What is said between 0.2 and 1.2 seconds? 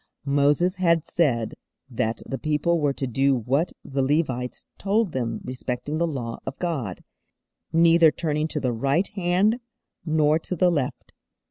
Moses had